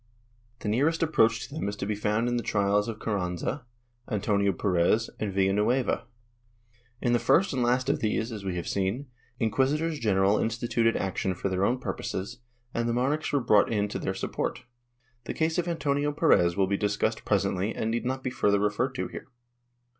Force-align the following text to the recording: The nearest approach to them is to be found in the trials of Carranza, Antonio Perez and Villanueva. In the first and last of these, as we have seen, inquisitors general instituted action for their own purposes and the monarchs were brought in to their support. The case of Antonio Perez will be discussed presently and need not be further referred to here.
The 0.61 0.67
nearest 0.67 1.03
approach 1.03 1.43
to 1.47 1.53
them 1.53 1.69
is 1.69 1.75
to 1.75 1.85
be 1.85 1.93
found 1.93 2.27
in 2.27 2.35
the 2.37 2.41
trials 2.41 2.87
of 2.87 2.97
Carranza, 2.97 3.67
Antonio 4.09 4.51
Perez 4.51 5.11
and 5.19 5.31
Villanueva. 5.31 6.07
In 7.03 7.13
the 7.13 7.19
first 7.19 7.53
and 7.53 7.61
last 7.61 7.87
of 7.87 7.99
these, 7.99 8.31
as 8.31 8.43
we 8.43 8.55
have 8.55 8.67
seen, 8.67 9.05
inquisitors 9.39 9.99
general 9.99 10.39
instituted 10.39 10.97
action 10.97 11.35
for 11.35 11.49
their 11.49 11.63
own 11.63 11.77
purposes 11.79 12.39
and 12.73 12.89
the 12.89 12.93
monarchs 12.93 13.31
were 13.31 13.39
brought 13.41 13.71
in 13.71 13.87
to 13.89 13.99
their 13.99 14.15
support. 14.15 14.63
The 15.25 15.35
case 15.35 15.59
of 15.59 15.67
Antonio 15.67 16.11
Perez 16.11 16.57
will 16.57 16.65
be 16.65 16.77
discussed 16.77 17.23
presently 17.23 17.75
and 17.75 17.91
need 17.91 18.03
not 18.03 18.23
be 18.23 18.31
further 18.31 18.57
referred 18.59 18.95
to 18.95 19.07
here. 19.07 19.27